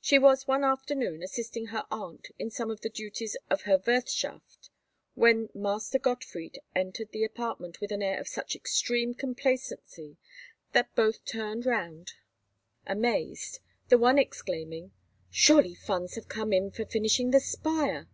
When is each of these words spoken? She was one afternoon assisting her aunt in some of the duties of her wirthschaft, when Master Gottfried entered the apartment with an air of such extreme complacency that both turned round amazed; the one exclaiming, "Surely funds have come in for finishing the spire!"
She 0.00 0.20
was 0.20 0.46
one 0.46 0.62
afternoon 0.62 1.20
assisting 1.20 1.66
her 1.74 1.84
aunt 1.90 2.28
in 2.38 2.48
some 2.48 2.70
of 2.70 2.82
the 2.82 2.88
duties 2.88 3.36
of 3.50 3.62
her 3.62 3.76
wirthschaft, 3.76 4.70
when 5.14 5.48
Master 5.52 5.98
Gottfried 5.98 6.60
entered 6.76 7.10
the 7.10 7.24
apartment 7.24 7.80
with 7.80 7.90
an 7.90 8.00
air 8.00 8.20
of 8.20 8.28
such 8.28 8.54
extreme 8.54 9.14
complacency 9.14 10.16
that 10.74 10.94
both 10.94 11.24
turned 11.24 11.66
round 11.66 12.12
amazed; 12.86 13.58
the 13.88 13.98
one 13.98 14.16
exclaiming, 14.16 14.92
"Surely 15.28 15.74
funds 15.74 16.14
have 16.14 16.28
come 16.28 16.52
in 16.52 16.70
for 16.70 16.84
finishing 16.86 17.32
the 17.32 17.40
spire!" 17.40 18.06